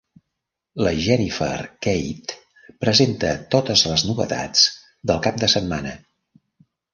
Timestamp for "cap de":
5.29-5.53